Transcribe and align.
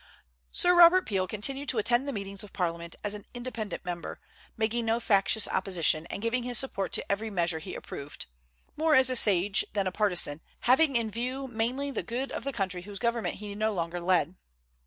Sir 0.49 0.73
Robert 0.73 1.05
Peel 1.05 1.27
continued 1.27 1.69
to 1.69 1.77
attend 1.77 2.07
the 2.07 2.11
meetings 2.11 2.43
of 2.43 2.51
Parliament 2.53 2.95
as 3.03 3.13
an 3.13 3.23
independent 3.35 3.85
member, 3.85 4.19
making 4.57 4.83
no 4.83 4.99
factious 4.99 5.47
opposition, 5.47 6.07
and 6.07 6.23
giving 6.23 6.41
his 6.41 6.57
support 6.57 6.91
to 6.93 7.05
every 7.11 7.29
measure 7.29 7.59
he 7.59 7.75
approved, 7.75 8.25
more 8.75 8.95
as 8.95 9.11
a 9.11 9.15
sage 9.15 9.63
than 9.73 9.85
a 9.85 9.91
partisan, 9.91 10.41
having 10.61 10.95
in 10.95 11.11
view 11.11 11.45
mainly 11.45 11.91
the 11.91 12.01
good 12.01 12.31
of 12.31 12.43
the 12.45 12.51
country 12.51 12.81
whose 12.81 12.97
government 12.97 13.35
he 13.35 13.53
no 13.53 13.71
longer 13.73 13.99
led. 14.01 14.33